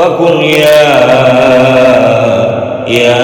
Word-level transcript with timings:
li'annahum 0.00 0.40
khazaluni 0.40 0.40
fakun 0.40 0.40
ya 0.40 0.80
ya 2.88 3.20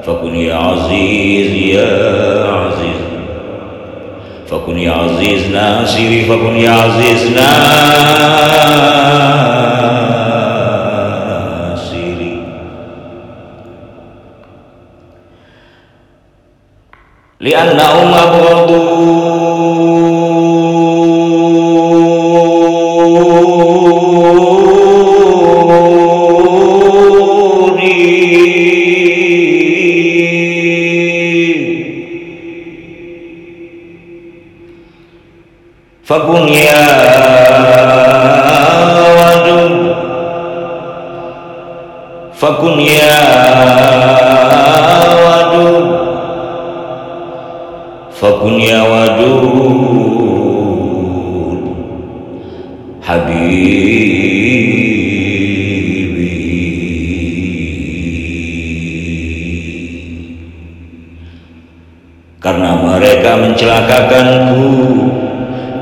fakun 0.00 0.32
ya 0.32 0.56
aziz 0.56 1.52
ya 1.52 1.84
aziz 2.72 3.04
fakun 4.48 4.80
ya 4.80 4.96
aziz 4.96 5.52
nasiri 5.52 6.24
fakun 6.24 6.56
ya 6.56 6.72
aziz 6.88 7.36
nasiri 7.36 7.52
liannahum 17.44 18.08
fakun 36.12 36.44
ya 36.44 36.76
wadud 39.16 39.96
fakun 42.36 42.76
ya 42.84 43.16
wadud 45.24 45.88
fakun 48.12 48.60
ya 48.60 48.84
wadud 48.84 49.56
habibi. 53.00 54.52
Karena 62.36 62.76
mereka 62.76 63.40
mencelakakanku 63.40 65.11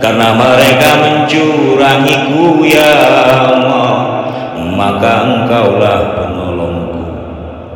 karena 0.00 0.32
mereka 0.32 0.88
mencurangiku 1.04 2.64
ya 2.64 2.92
Allah 3.52 4.20
maka 4.80 5.12
engkaulah 5.28 6.16
penolongku. 6.16 7.04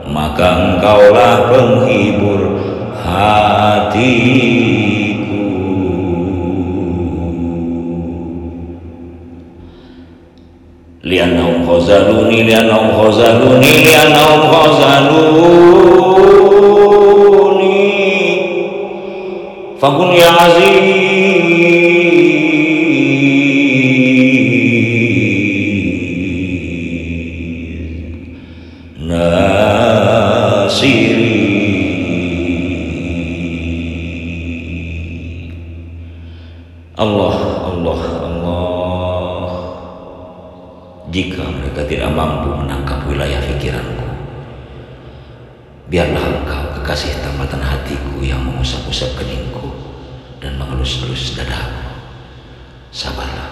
Maka 0.09 0.49
engkaulah 0.57 1.53
penghibur 1.53 2.57
hatiku. 3.05 3.93
Liannahum 11.05 11.69
khazaluni 11.69 12.49
liannahum 12.49 12.97
khazaluni 12.97 13.85
liannahum 13.85 14.49
khazaluni. 14.49 15.45
Fakun 19.77 20.17
ya 20.17 20.33
aziz 20.49 21.34
nasiri 30.85 31.33
Allah 36.95 37.37
Allah 37.73 38.03
Allah. 38.23 39.53
Jika 41.11 41.43
mereka 41.47 41.83
tidak 41.87 42.11
mampu 42.15 42.55
menangkap 42.55 43.03
wilayah 43.09 43.41
pikiranku 43.43 44.07
biarlah 45.89 46.43
engkau 46.43 46.65
kekasih 46.81 47.23
tambatan 47.23 47.63
hatiku 47.63 48.19
yang 48.23 48.43
mengusap-usap 48.43 49.15
keningku 49.15 49.75
dan 50.43 50.59
mengelus-elus 50.59 51.39
dadaku. 51.39 51.83
Sabarlah 52.95 53.51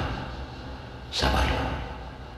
sabarlah 1.11 1.62